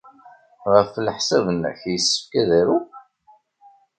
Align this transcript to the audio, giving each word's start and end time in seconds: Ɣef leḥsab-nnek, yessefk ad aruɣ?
Ɣef 0.73 0.91
leḥsab-nnek, 1.05 1.79
yessefk 1.91 2.31
ad 2.41 2.49
aruɣ? 2.59 2.85